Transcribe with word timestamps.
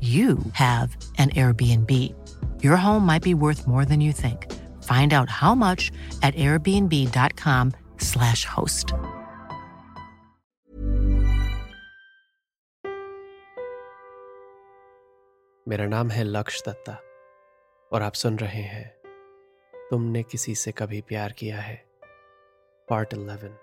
you 0.00 0.38
have 0.52 0.96
an 1.18 1.30
Airbnb. 1.30 2.14
Your 2.64 2.76
home 2.76 3.06
might 3.06 3.22
be 3.22 3.34
worth 3.34 3.66
more 3.66 3.84
than 3.84 4.00
you 4.00 4.12
think. 4.12 4.52
Find 4.82 5.12
out 5.12 5.28
how 5.28 5.54
much 5.54 5.92
at 6.22 6.34
airbnb.com/slash 6.34 8.56
host. 8.56 8.92
मेरा 15.68 15.86
नाम 15.86 16.10
है 16.10 16.24
लक्ष्य 16.24 16.62
दत्ता 16.68 16.98
और 17.92 18.02
आप 18.02 18.14
सुन 18.14 18.38
रहे 18.38 18.62
हैं 18.62 18.94
तुमने 19.90 20.22
किसी 20.22 20.54
से 20.54 20.72
कभी 20.72 21.00
प्यार 21.00 21.32
किया 21.32 21.60
है 21.60 21.86
पार्ट 22.90 23.14
इलेवन 23.14 23.56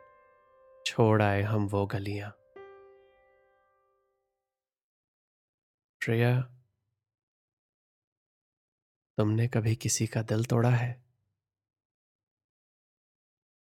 छोड़ 0.85 1.21
आए 1.21 1.41
हम 1.41 1.67
वो 1.67 1.85
गलियां 1.85 2.42
श्रेया 6.04 6.40
तुमने 9.16 9.48
कभी 9.48 9.76
किसी 9.76 10.06
का 10.06 10.22
दिल 10.22 10.44
तोड़ा 10.44 10.70
है? 10.70 11.04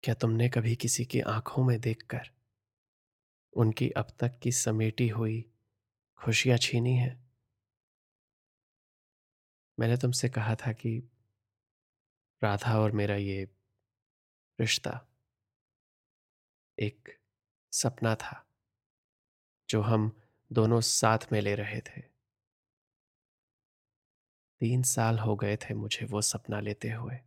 क्या 0.02 0.14
तुमने 0.14 0.48
कभी 0.48 0.76
किसी 0.76 1.04
की 1.04 1.20
आँखों 1.20 1.64
में 1.64 1.80
देखकर 1.80 2.30
उनकी 3.52 3.90
अब 3.90 4.06
तक 4.20 4.38
की 4.42 4.52
समेटी 4.52 5.08
हुई 5.08 5.52
खुशियाँ 6.16 6.58
छीनी 6.58 6.96
है? 6.96 7.24
मैंने 9.80 9.96
तुमसे 9.96 10.28
कहा 10.28 10.54
था 10.54 10.72
कि 10.72 11.10
राधा 12.42 12.80
और 12.80 12.92
मेरा 12.92 13.16
ये 13.16 13.44
रिश्ता 14.60 15.06
एक 16.78 17.20
सपना 17.72 18.14
था 18.14 18.46
जो 19.68 19.82
हम 19.82 20.22
दोनों 20.52 20.80
साथ 20.80 21.18
में 21.32 21.40
ले 21.40 21.54
रहे 21.54 21.80
थे। 21.80 22.15
तीन 24.60 24.82
साल 24.82 25.18
हो 25.18 25.36
गए 25.36 25.56
थे 25.56 25.74
मुझे 25.74 26.06
वो 26.06 26.22
सपना 26.22 26.60
लेते 26.60 26.90
हुए। 26.90 27.18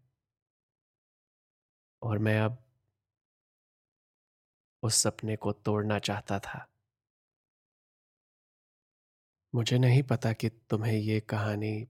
और 2.01 2.17
मैं 2.17 2.39
अब 2.39 2.57
उस 4.83 4.95
सपने 4.95 5.35
को 5.35 5.51
तोड़ना 5.51 5.99
चाहता 5.99 6.39
था। 6.39 6.67
मुझे 9.55 9.77
नहीं 9.77 10.03
पता 10.03 10.33
कि 10.33 10.49
तुम्हें 10.49 10.93
ये 10.93 11.19
कहानी, 11.19 11.87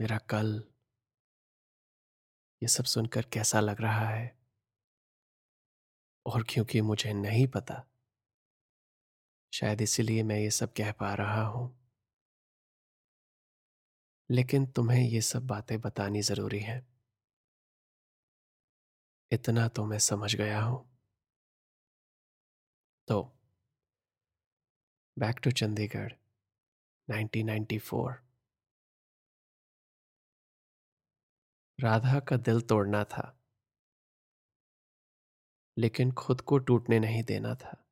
मेरा 0.00 0.18
कल, 0.18 0.64
ये 2.62 2.68
सब 2.68 2.84
सुनकर 2.84 3.22
कैसा 3.22 3.60
लग 3.60 3.80
रहा 3.80 4.08
है? 4.08 4.38
और 6.26 6.44
क्योंकि 6.48 6.80
मुझे 6.80 7.12
नहीं 7.12 7.46
पता, 7.46 7.86
शायद 9.52 9.80
इसीलिए 9.80 10.22
मैं 10.22 10.38
ये 10.38 10.50
सब 10.50 10.72
कह 10.72 10.92
पा 10.92 11.14
रहा 11.14 11.42
हूँ। 11.42 11.85
लेकिन 14.30 14.66
तुम्हें 14.66 15.02
ये 15.02 15.20
सब 15.20 15.46
बातें 15.46 15.80
बतानी 15.80 16.22
ज़रूरी 16.22 16.60
है। 16.60 16.84
इतना 19.32 19.68
तो 19.68 19.84
मैं 19.84 19.98
समझ 19.98 20.34
गया 20.34 20.60
हूँ। 20.62 20.84
तो 23.08 23.22
बैक 25.16 25.38
टू 25.42 25.50
चंडीगढ़ 25.50 26.12
1994 27.08 28.14
राधा 31.78 32.20
का 32.20 32.36
दिल 32.36 32.60
तोड़ना 32.60 33.02
था, 33.04 33.24
लेकिन 35.76 36.12
खुद 36.12 36.40
को 36.40 36.58
टूटने 36.58 36.98
नहीं 37.00 37.22
देना 37.24 37.54
था। 37.54 37.85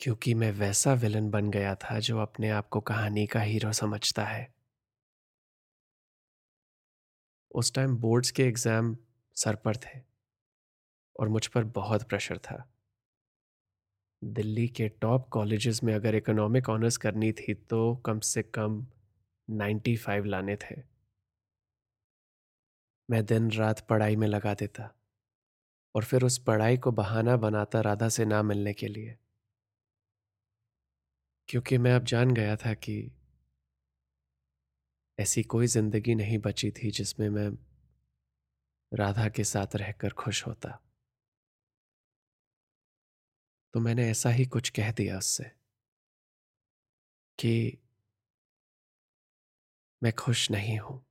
क्योंकि 0.00 0.34
मैं 0.34 0.50
वैसा 0.52 0.92
विलन 0.94 1.30
बन 1.30 1.50
गया 1.50 1.74
था 1.74 1.98
जो 2.00 2.18
अपने 2.18 2.50
आप 2.50 2.68
को 2.68 2.80
कहानी 2.80 3.26
का 3.26 3.40
हीरो 3.40 3.72
समझता 3.72 4.24
है। 4.24 4.48
उस 7.54 7.72
टाइम 7.74 7.96
बोर्ड्स 7.96 8.30
के 8.30 8.42
एग्ज़ाम 8.42 8.96
सर 9.36 9.56
पर 9.56 9.76
थे 9.76 9.98
और 11.16 11.28
मुझ 11.28 11.46
पर 11.46 11.64
बहुत 11.74 12.02
प्रेशर 12.02 12.38
था। 12.38 12.64
दिल्ली 14.22 14.66
के 14.68 14.88
टॉप 15.00 15.28
कॉलेजेस 15.28 15.82
में 15.84 15.94
अगर 15.94 16.14
इकोनॉमिक 16.14 16.68
ऑनर्स 16.68 16.96
करनी 16.96 17.32
थी 17.32 17.54
तो 17.54 17.94
कम 17.96 18.20
से 18.22 18.42
कम 18.54 18.84
95 19.48 20.26
लाने 20.26 20.56
थे। 20.56 20.80
मैं 23.08 23.24
दिन 23.26 23.50
रात 23.50 23.86
पढ़ाई 23.88 24.16
में 24.16 24.26
लगा 24.28 24.54
देता 24.54 24.92
और 25.94 26.04
फिर 26.04 26.24
उस 26.24 26.38
पढ़ाई 26.38 26.76
को 26.76 26.92
बहाना 26.92 27.36
बनाता 27.36 27.80
राधा 27.80 28.08
से 28.08 28.24
ना 28.24 28.42
मिलने 28.42 28.72
के 28.72 28.88
लिए। 28.88 29.16
क्योंकि 31.48 31.78
मैं 31.78 31.92
अब 31.92 32.04
जान 32.04 32.30
गया 32.30 32.56
था 32.56 32.72
कि 32.74 32.96
ऐसी 35.18 35.42
कोई 35.44 35.66
ज़िंदगी 35.66 36.14
नहीं 36.14 36.38
बची 36.38 36.70
थी 36.70 36.90
जिसमें 36.90 37.28
मैं 37.28 37.48
राधा 38.92 39.28
के 39.28 39.44
साथ 39.44 39.76
रहकर 39.76 40.12
खुश 40.14 40.46
होता। 40.46 40.78
तो 43.74 43.80
मैंने 43.80 44.08
ऐसा 44.10 44.30
ही 44.30 44.44
कुछ 44.46 44.68
कह 44.70 44.90
दिया 44.92 45.18
उससे 45.18 45.50
कि 47.38 47.78
मैं 50.02 50.12
खुश 50.12 50.50
नहीं 50.50 50.78
हूँ। 50.78 51.02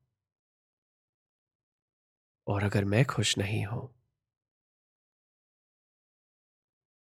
और 2.48 2.64
अगर 2.64 2.86
मैं 2.86 3.04
खुश 3.06 3.38
नहीं 3.38 3.66
हूँ 3.66 3.88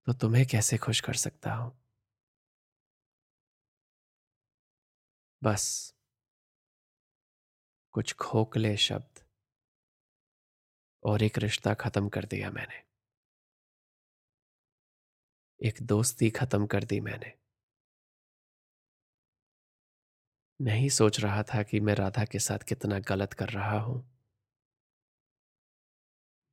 तो 0.08 0.14
तुम्हें 0.14 0.46
कैसे 0.46 0.78
खुश 0.78 1.00
कर 1.00 1.14
सकता 1.16 1.54
हूँ? 1.54 1.72
बस। 5.44 5.94
कुछ 7.94 8.14
खोखले 8.14 8.78
शब्द। 8.78 9.24
और 11.04 11.24
एक 11.24 11.38
रिश्ता 11.38 11.74
खत्म 11.74 12.10
कर 12.10 12.26
दिया 12.26 12.52
मैंने। 12.52 12.92
एक 15.62 15.82
दोस्ती 15.82 16.30
खत्म 16.30 16.66
कर 16.66 16.84
दी 16.84 17.00
मैंने। 17.00 17.34
नहीं 20.62 20.90
सोच 20.90 21.20
रहा 21.20 21.44
था 21.44 21.64
कि 21.64 21.80
मैं 21.80 21.96
राधा 21.96 22.26
के 22.26 22.40
साथ 22.40 22.58
कितना 22.58 23.00
गलत 23.00 23.34
कर 23.34 23.50
रहा 23.50 23.80
हूँ। 23.80 24.12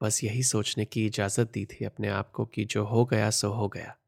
बस 0.02 0.25
यही 0.25 0.43
सोचने 0.43 0.85
की 0.85 1.06
इजाज़त 1.06 1.50
दी 1.52 1.67
थी 1.67 1.85
अपने 1.85 2.08
आप 2.08 2.31
को 2.31 2.44
कि 2.44 2.64
जो 2.64 2.85
हो 2.85 3.05
गया 3.05 3.31
सो 3.31 3.52
हो 3.52 3.69
गया। 3.69 3.99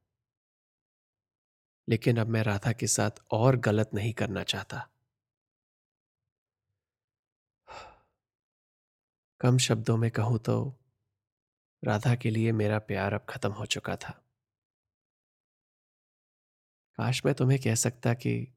लेकिन 1.91 2.17
अब 2.17 2.27
मैं 2.27 2.43
राधा 2.43 2.73
के 2.73 2.87
साथ 2.87 3.11
और 3.31 3.57
गलत 3.57 3.91
नहीं 3.95 4.13
करना 4.13 4.43
चाहता। 4.43 4.89
कम 9.41 9.59
शब्दों 9.59 9.97
में 9.97 10.11
कहूँ 10.11 10.39
तो 10.39 10.79
राधा 11.85 12.15
के 12.15 12.31
लिए 12.31 12.53
मेरा 12.53 12.79
प्यार 12.79 13.15
अब 13.15 13.27
खत्म 13.29 13.53
हो 13.53 13.67
चुका 13.67 13.97
था। 13.97 14.23
काश 16.99 17.27
मैं 17.27 17.35
तुम्हें 17.35 17.61
कह 17.61 17.75
सकता 17.75 18.15
कि 18.15 18.55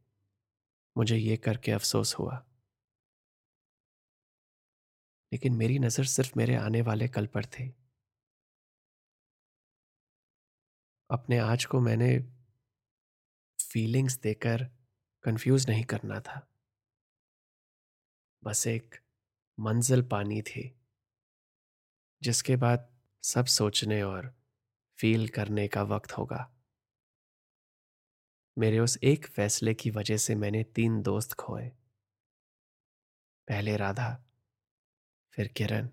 मुझे 0.98 1.18
यह 1.18 1.38
करके 1.38 1.72
अफसोस 1.72 2.16
हुआ। 2.16 2.46
लेकिन 5.32 5.54
मेरी 5.54 5.80
नज़र 5.80 6.04
सिर्फ़ 6.04 6.32
मेरे 6.38 6.56
आने 6.56 6.82
वाले 6.82 7.08
कल 7.08 7.28
पर 7.28 7.46
थी। 7.46 7.76
अपने 11.10 11.38
आज 11.38 11.66
को 11.66 11.80
मैंने 11.80 12.33
फीलिंग्स 13.74 14.18
देकर 14.18 14.72
कंफ्यूज 15.24 15.70
नहीं 15.70 15.84
करना 15.84 16.20
था। 16.20 16.48
बस 18.44 18.68
एक 18.68 18.96
मंजिल 19.60 20.02
पानी 20.02 20.42
थी, 20.42 20.80
जिसके 22.24 22.56
बाद 22.56 23.02
सब 23.24 23.46
सोचने 23.46 24.04
और 24.04 24.36
फील 24.98 25.30
करने 25.30 25.68
का 25.68 25.84
वक्त 25.84 26.12
होगा। 26.12 26.56
मेरे 28.58 28.80
उस 28.80 28.98
एक 29.04 29.28
फैसले 29.28 29.74
की 29.74 29.92
वजह 29.92 30.18
से 30.18 30.36
मैंने 30.36 30.64
तीन 30.64 31.02
दोस्त 31.02 31.34
खोए। 31.34 31.70
पहले 33.48 33.78
राधा, 33.78 34.25
फिर 35.31 35.48
किरण 35.48 35.90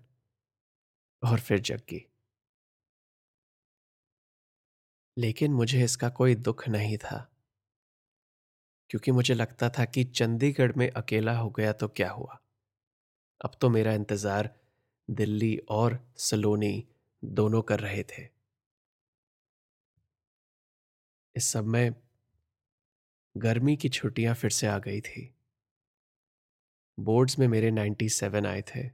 और 1.23 1.39
फिर 1.39 1.59
जग्गी। 1.59 2.11
लेकिन 5.17 5.53
मुझे 5.53 5.83
इसका 5.83 6.09
कोई 6.09 6.35
दुख 6.35 6.67
नहीं 6.67 6.97
था। 6.97 7.30
क्योंकि 8.91 9.11
मुझे 9.11 9.33
लगता 9.33 9.69
था 9.69 9.85
कि 9.85 10.03
चंडीगढ़ 10.03 10.71
में 10.77 10.89
अकेला 10.89 11.37
हो 11.37 11.49
गया 11.49 11.71
तो 11.73 11.87
क्या 11.87 12.09
हुआ? 12.11 12.39
अब 13.41 13.51
तो 13.61 13.69
मेरा 13.69 13.93
इंतज़ार 13.93 14.49
दिल्ली 15.09 15.55
और 15.69 15.97
सलोनी 16.19 16.83
दोनों 17.23 17.61
कर 17.61 17.79
रहे 17.79 18.03
थे। 18.03 18.23
इस 21.35 21.47
सब 21.47 21.65
में 21.65 21.93
गर्मी 23.35 23.75
की 23.75 23.89
छुट्टियाँ 23.89 24.33
फिर 24.35 24.51
से 24.51 24.67
आ 24.67 24.77
गई 24.79 25.01
थी। 25.01 25.23
बोर्ड्स 26.97 27.39
में 27.39 27.47
मेरे 27.47 27.71
97 27.71 28.45
आए 28.45 28.61
थे 28.61 28.87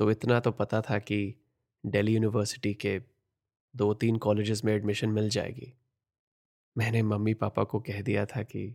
तो 0.00 0.10
इतना 0.10 0.40
तो 0.40 0.50
पता 0.52 0.80
था 0.80 0.98
कि 0.98 1.34
दिल्ली 1.84 2.14
यूनिवर्सिटी 2.14 2.74
के 2.74 2.98
दो 3.74 3.92
तीन 3.94 4.16
कॉलेजेस 4.16 4.64
में 4.64 4.72
एडमिशन 4.74 5.08
मिल 5.10 5.28
जाएगी। 5.28 5.72
मैंने 6.76 7.02
मम्मी 7.02 7.34
पापा 7.34 7.64
को 7.64 7.80
कह 7.80 8.02
दिया 8.02 8.26
था 8.26 8.42
कि 8.42 8.74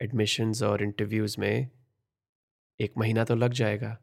एडमिशन्स 0.00 0.62
और 0.62 0.82
इंटरव्यूज़ 0.82 1.36
में 1.40 1.68
एक 2.80 2.92
महीना 2.98 3.24
तो 3.24 3.34
लग 3.34 3.52
जाएगा 3.52 3.96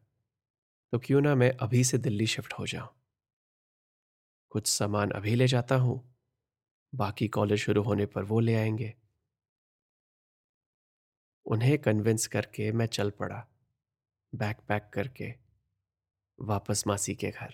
तो 0.94 1.00
क्यों 1.00 1.22
ना 1.22 1.36
मैं 1.36 1.52
अभी 1.62 1.84
से 1.84 1.98
दिल्ली 1.98 2.28
शिफ्ट 2.28 2.54
हो 2.54 2.66
जाऊँ? 2.68 2.90
कुछ 4.52 4.68
सामान 4.68 5.12
अभी 5.12 5.36
ले 5.36 5.48
जाता 5.48 5.76
हूँ, 5.76 6.00
बाकी 6.94 7.28
कॉलेज 7.28 7.60
शुरू 7.60 7.84
होने 7.84 8.06
पर 8.06 8.24
वो 8.24 8.40
ले 8.40 8.56
आएँगे। 8.56 8.94
उन्हें 11.46 11.78
कन्विंस 11.78 12.28
करके 12.28 12.72
मैं 12.72 12.86
चल 12.88 13.10
पड़ा 13.10 13.46
बैक 14.34 14.58
पैक 14.68 14.90
करके, 14.94 15.34
वापस 16.40 16.84
मासी 16.88 17.16
के 17.16 17.30
घर। 17.32 17.54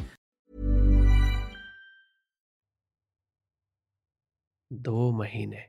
दो 4.71 5.11
महीने। 5.11 5.63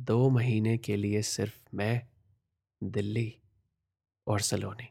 दो 0.00 0.30
महीने 0.30 0.78
के 0.78 0.96
लिए 0.96 1.22
सिर्फ़ 1.22 1.54
मैं, 1.74 2.06
दिल्ली 2.84 3.42
और 4.26 4.40
सलोनी। 4.40 4.88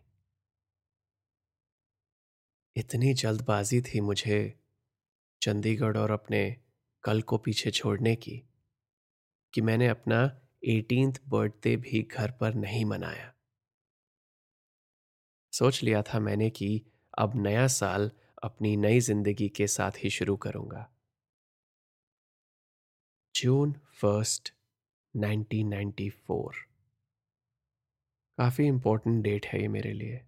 इतनी 2.75 3.13
जल्दबाजी 3.13 3.81
थी 3.81 4.01
मुझे 4.01 4.59
चंडीगढ़ 5.41 5.97
और 5.97 6.11
अपने 6.11 6.57
कल 7.03 7.21
को 7.21 7.37
पीछे 7.37 7.71
छोड़ने 7.71 8.15
की, 8.15 8.43
कि 9.53 9.61
मैंने 9.61 9.87
अपना 9.87 10.41
एटीन 10.65 11.13
बर्थडे 11.27 11.75
भी 11.77 12.07
घर 12.11 12.31
पर 12.31 12.53
नहीं 12.53 12.85
मनाया। 12.85 13.33
सोच 15.53 15.83
लिया 15.83 16.01
था 16.01 16.19
मैंने 16.19 16.49
कि 16.49 16.85
अब 17.17 17.35
नया 17.35 17.67
साल 17.67 18.11
अपनी 18.43 18.77
नई 18.77 18.99
ज़िंदगी 18.99 19.49
के 19.49 19.67
साथ 19.67 19.91
ही 19.97 20.09
शुरू 20.09 20.35
करूँगा। 20.35 20.91
जून 23.35 23.73
फ़र्स्ट 23.73 24.53
1994 25.17 26.55
काफ़ी 28.37 28.67
इंपॉर्टेंट 28.67 29.23
डेट 29.23 29.45
है 29.45 29.61
ये 29.61 29.67
मेरे 29.67 29.93
लिए। 29.93 30.25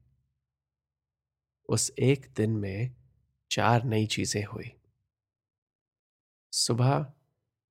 उस 1.69 1.91
एक 1.99 2.33
दिन 2.33 2.51
में 2.51 2.95
चार 3.51 3.83
नई 3.83 4.07
चीज़ें 4.07 4.45
हुई। 4.45 4.81
सुबह 6.51 7.13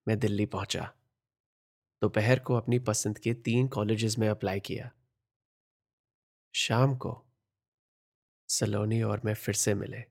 मैं 0.08 0.18
दिल्ली 0.18 0.46
पहुँचा। 0.46 0.94
दोपहर 2.02 2.38
को 2.38 2.54
अपनी 2.54 2.78
पसंद 2.78 3.18
के 3.18 3.34
तीन 3.34 3.68
कॉलेजेस 3.68 4.18
में 4.18 4.28
अप्लाई 4.28 4.60
किया। 4.60 4.92
शाम 6.54 6.96
को 6.96 7.26
सलोनी 8.48 9.02
और 9.02 9.20
मैं 9.24 9.34
फिर 9.34 9.54
से 9.54 9.74
मिले। 9.74 10.04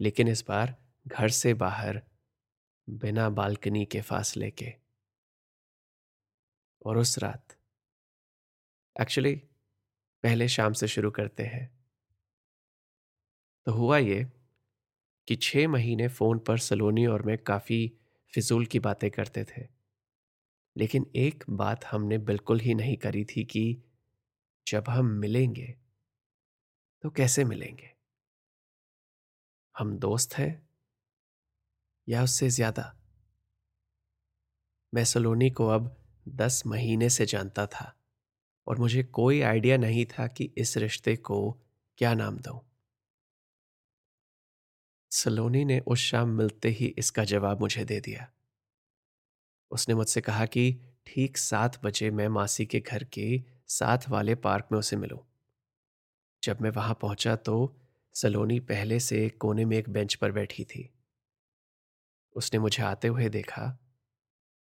लेकिन 0.00 0.28
इस 0.28 0.44
बार 0.48 0.84
घर 1.06 1.28
से 1.28 1.54
बाहर 1.54 2.11
बिना 2.88 3.28
बालकनी 3.30 3.84
के 3.86 4.00
फासले 4.02 4.50
के 4.52 4.72
और 6.82 6.98
उस 6.98 7.18
रात, 7.18 7.56
एक्चुअली 8.96 9.34
पहले 10.24 10.48
शाम 10.48 10.72
से 10.74 10.88
शुरू 10.88 11.10
करते 11.10 11.42
हैं। 11.46 11.70
तो 13.66 13.72
हुआ 13.72 13.98
ये 13.98 14.24
कि 15.28 15.36
छह 15.36 15.66
महीने 15.68 16.06
फ़ोन 16.08 16.38
पर 16.38 16.58
सलोनी 16.58 17.06
और 17.06 17.22
मैं 17.22 17.36
काफ़ी 17.38 17.80
फिजूल 18.32 18.66
की 18.66 18.78
बातें 18.80 19.10
करते 19.10 19.44
थे। 19.44 19.66
लेकिन 20.76 21.06
एक 21.16 21.44
बात 21.50 21.84
हमने 21.84 22.18
बिल्कुल 22.24 22.60
ही 22.60 22.74
नहीं 22.74 22.96
करी 22.96 23.24
थी 23.26 23.44
कि 23.44 23.64
जब 24.66 24.84
हम 24.88 25.06
मिलेंगे 25.16 25.74
तो 27.04 27.10
कैसे 27.10 27.44
मिलेंगे? 27.44 27.92
हम 29.74 29.96
दोस्त 29.98 30.34
हैं। 30.34 30.50
या 32.08 32.22
उससे 32.22 32.48
ज़्यादा? 32.50 32.92
मैं 34.92 35.04
सलोनी 35.04 35.50
को 35.50 35.66
अब 35.68 35.94
दस 36.26 36.62
महीने 36.66 37.08
से 37.10 37.26
जानता 37.26 37.66
था 37.66 37.92
और 38.66 38.78
मुझे 38.78 39.02
कोई 39.12 39.40
आइडिया 39.42 39.76
नहीं 39.76 40.04
था 40.08 40.26
कि 40.28 40.50
इस 40.58 40.76
रिश्ते 40.76 41.16
को 41.16 41.40
क्या 41.98 42.14
नाम 42.14 42.38
दूँ। 42.38 42.60
सलोनी 45.12 45.64
ने 45.64 45.78
उस 45.86 46.00
शाम 46.00 46.28
मिलते 46.28 46.68
ही 46.70 46.94
इसका 46.98 47.24
जवाब 47.24 47.60
मुझे 47.60 47.84
दे 47.84 48.00
दिया। 48.00 48.28
उसने 49.70 49.94
मुझसे 49.94 50.20
कहा 50.20 50.44
कि 50.46 50.64
ठीक 51.06 51.38
सात 51.38 51.80
बजे 51.84 52.10
मैं 52.10 52.28
मासी 52.28 52.66
के 52.66 52.80
घर 52.80 53.04
के 53.12 53.26
साथ 53.68 54.08
वाले 54.08 54.34
पार्क 54.38 54.68
में 54.72 54.78
उसे 54.78 54.96
मिलूं। 54.96 55.18
जब 56.42 56.60
मैं 56.60 56.70
वहाँ 56.70 56.94
पहुँचा 57.02 57.34
तो 57.38 57.54
सलोनी 58.14 58.58
पहले 58.62 59.00
से 59.00 59.28
कोने 59.40 59.64
में 59.64 59.76
एक 59.78 59.90
बेंच 59.90 60.14
पर 60.14 60.32
बैठी 60.32 60.64
थी। 60.64 60.91
उसने 62.36 62.60
मुझे 62.60 62.82
आते 62.82 63.08
हुए 63.08 63.28
देखा। 63.28 63.78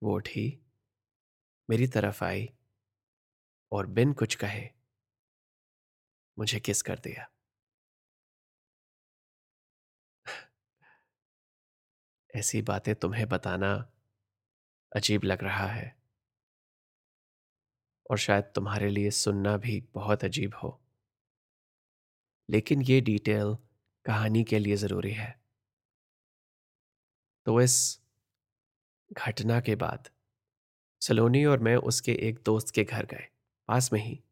वो 0.03 0.17
उठी, 0.17 0.63
मेरी 1.71 1.87
तरफ़ 1.87 2.25
आई 2.25 2.49
और 3.73 3.87
बिन 3.87 4.13
कुछ 4.13 4.35
कहे, 4.35 4.69
मुझे 6.39 6.61
किस 6.61 6.83
कर 6.83 6.99
दिया? 6.99 7.29
ऐसी 12.35 12.63
बातें 12.63 12.95
तुम्हें 12.95 13.29
बताना 13.29 13.93
अजीब 14.93 15.25
लग 15.25 15.45
रहा 15.45 15.67
है। 15.67 15.97
और 18.11 18.19
शायद 18.19 18.45
तुम्हारे 18.45 18.91
लिए 18.91 19.11
सुनना 19.11 19.57
भी 19.57 19.81
बहुत 19.95 20.25
अजीब 20.25 20.55
हो। 20.63 20.81
लेकिन 22.51 22.83
ये 22.83 23.01
डिटेल 23.01 23.57
कहानी 24.05 24.45
के 24.45 24.59
लिए 24.59 24.77
ज़रूरी 24.77 25.13
है। 25.13 25.42
तो 27.47 27.61
इस 27.61 28.01
घटना 29.13 29.61
के 29.61 29.75
बाद 29.75 30.09
सलोनी 31.01 31.45
और 31.45 31.59
मैं 31.59 31.77
उसके 31.77 32.13
एक 32.13 32.43
दोस्त 32.45 32.71
के 32.71 32.85
घर 32.85 33.07
गए, 33.07 33.29
पास 33.69 33.93
में 33.93 34.01
ही। 34.01 34.23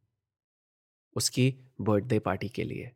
उसकी 1.17 1.57
बर्थडे 1.81 2.19
पार्टी 2.19 2.49
के 2.49 2.65
लिए। 2.65 2.93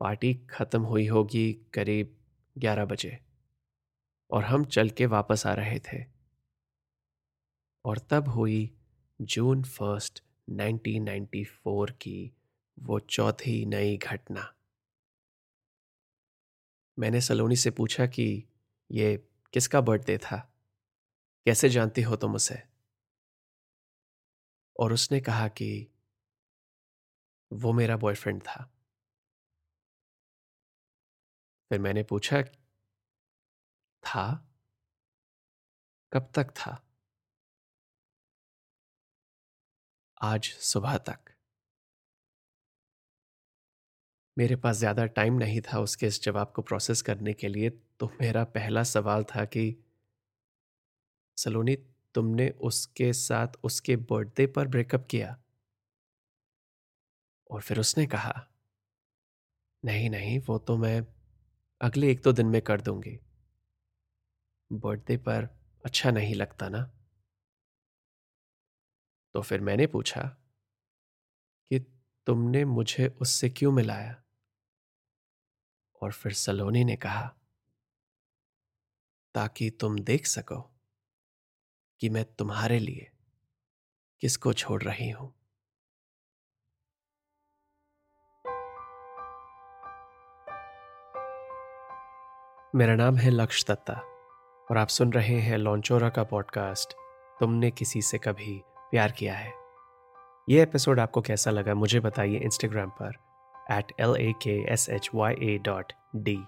पार्टी 0.00 0.34
खत्म 0.34 0.82
हुई 0.82 1.06
होगी 1.06 1.52
करीब 1.52 2.16
ग्यारह 2.58 2.84
बजे 2.84 3.18
और 4.30 4.44
हम 4.44 4.64
चल 4.64 4.90
के 4.90 5.06
वापस 5.06 5.46
आ 5.46 5.54
रहे 5.54 5.78
थे। 5.78 6.04
और 7.84 7.98
तब 7.98 8.28
हुई 8.28 8.76
जून 9.22 9.62
फ़र्स्ट 9.62 10.24
1994 10.48 11.90
की 11.90 12.32
वो 12.78 13.00
चौथी 13.00 13.66
नई 13.66 13.96
घटना। 13.96 14.54
मैंने 16.98 17.20
सलोनी 17.20 17.56
से 17.56 17.70
पूछा 17.70 18.06
कि 18.06 18.44
ये 18.90 19.16
किसका 19.52 19.80
बर्थडे 19.80 20.18
था? 20.18 20.52
कैसे 21.46 21.68
जानती 21.68 22.02
हो 22.02 22.16
तुम 22.16 22.34
उसे? 22.34 22.62
और 24.80 24.92
उसने 24.92 25.20
कहा 25.20 25.48
कि 25.48 25.88
वो 27.52 27.72
मेरा 27.72 27.96
बॉयफ्रेंड 27.96 28.42
था। 28.42 28.72
फिर 31.70 31.80
मैंने 31.80 32.02
पूछा, 32.02 32.42
था? 34.02 34.46
कब 36.12 36.32
तक 36.36 36.50
था? 36.50 36.86
आज 40.22 40.44
सुबह 40.44 40.98
तक। 40.98 41.39
मेरे 44.36 44.56
पास 44.56 44.76
ज़्यादा 44.76 45.04
टाइम 45.08 45.34
नहीं 45.34 45.60
था 45.60 45.78
उसके 45.80 46.06
इस 46.06 46.22
जवाब 46.22 46.52
को 46.56 46.62
प्रोसेस 46.62 47.02
करने 47.02 47.32
के 47.34 47.48
लिए 47.48 47.70
तो 48.00 48.10
मेरा 48.20 48.44
पहला 48.50 48.82
सवाल 48.84 49.24
था 49.26 49.44
कि, 49.44 49.64
सलोनी, 51.38 51.74
तुमने 52.14 52.48
उसके 52.62 53.12
साथ 53.12 53.56
उसके 53.64 53.96
बर्थडे 54.06 54.46
पर 54.48 54.68
ब्रेकअप 54.68 55.06
किया? 55.10 55.36
और 57.50 57.60
फिर 57.60 57.78
उसने 57.78 58.06
कहा, 58.06 58.32
नहीं 59.82 60.08
नहीं, 60.10 60.38
वो 60.38 60.58
तो 60.58 60.76
मैं 60.76 61.00
अगले 61.80 62.10
एक 62.10 62.22
दो 62.24 62.32
दिन 62.32 62.46
में 62.46 62.60
कर 62.62 62.80
दूँगी। 62.80 63.18
बर्थडे 64.70 65.16
पर 65.18 65.48
अच्छा 65.84 66.10
नहीं 66.10 66.34
लगता 66.34 66.68
ना? 66.68 66.88
तो 69.34 69.40
फिर 69.42 69.60
मैंने 69.60 69.86
पूछा 69.86 70.22
कि 71.70 71.78
तुमने 72.26 72.64
मुझे 72.64 73.08
उससे 73.20 73.50
क्यों 73.50 73.72
मिलाया? 73.72 74.22
और 76.02 76.12
फिर 76.12 76.32
सलोनी 76.32 76.84
ने 76.84 76.96
कहा, 76.96 77.34
ताकि 79.34 79.70
तुम 79.70 79.98
देख 79.98 80.26
सको 80.26 80.80
कि 82.00 82.08
मैं 82.08 82.24
तुम्हारे 82.34 82.78
लिए 82.78 83.10
किसको 84.20 84.52
छोड़ 84.52 84.82
रही 84.82 85.10
हूँ। 85.10 85.34
मेरा 92.74 92.94
नाम 92.94 93.16
है 93.16 93.30
लक्ष 93.30 93.64
दत्ता 93.64 93.94
और 94.70 94.76
आप 94.76 94.88
सुन 94.88 95.12
रहे 95.12 95.40
हैं 95.40 95.58
लॉन्चोरा 95.58 96.10
का 96.10 96.24
पॉडकास्ट। 96.24 96.92
तुमने 97.40 97.70
किसी 97.70 98.02
से 98.02 98.18
कभी 98.18 98.62
प्यार 98.64 99.12
किया 99.12 99.36
है? 99.36 99.59
ये 100.50 100.62
एपिसोड 100.62 101.00
आपको 101.00 101.20
कैसा 101.20 101.50
लगा 101.50 101.74
मुझे 101.74 102.00
बताइए 102.00 102.38
इंस्टाग्राम 102.38 102.90
पर 102.90 103.12
at 103.70 103.92
L 104.00 104.16
A 104.16 104.32
K 104.42 104.72
S 104.72 104.88
H 104.88 105.10
Y 105.14 105.34
A 105.34 105.58
dot 105.58 105.92
D 106.16 106.44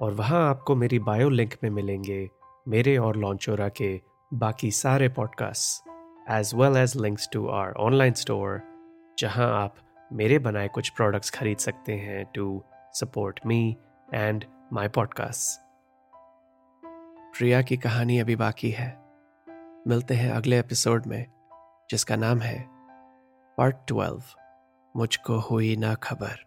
और 0.00 0.14
वहाँ 0.14 0.50
आपको 0.50 0.76
मेरी 0.76 0.98
बायो 0.98 1.28
लिंक 1.28 1.54
में 1.62 1.70
मिलेंगे 1.70 2.30
मेरे 2.68 2.96
और 2.96 3.16
लॉन्चोरा 3.16 3.68
के 3.68 4.00
बाकी 4.34 4.70
सारे 4.70 5.08
podcast 5.08 5.88
as 6.30 6.54
well 6.54 6.76
as 6.76 6.96
links 6.96 7.28
to 7.32 7.48
our 7.48 7.72
online 7.72 8.12
store 8.12 8.62
जहाँ 9.18 9.64
आप 9.64 9.76
मेरे 10.12 10.38
बनाए 10.38 10.68
कुछ 10.68 10.88
प्रोडक्ट्स 10.88 11.30
खरीद 11.30 11.58
सकते 11.58 11.92
हैं 11.92 12.24
to 12.34 12.64
support 12.92 13.40
me 13.46 13.76
and 14.14 14.44
my 14.72 14.88
podcast 14.88 15.60
Priya 17.38 17.62
की 17.62 17.76
कहानी 17.76 18.18
अभी 18.18 18.36
बाकी 18.36 18.70
है। 18.70 19.04
मिलते 19.86 20.14
हैं 20.14 20.32
अगले 20.32 20.58
एपिसोड 20.58 21.06
में, 21.06 21.26
जिसका 21.90 22.16
नाम 22.16 22.38
है 22.38 22.75
पार्ट 23.58 23.76
ट्वेल्व 23.88 24.22
मुझको 24.96 25.38
हुई 25.38 25.76
ना 25.76 25.94
खबर। 25.94 26.45